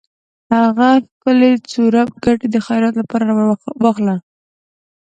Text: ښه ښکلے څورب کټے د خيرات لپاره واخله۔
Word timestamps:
ښه 0.47 0.59
ښکلے 0.91 1.51
څورب 1.71 2.09
کټے 2.23 2.47
د 2.53 2.57
خيرات 2.65 2.93
لپاره 3.01 3.29
واخله۔ 3.83 4.15